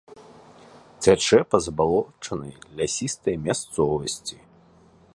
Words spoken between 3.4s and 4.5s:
мясцовасці.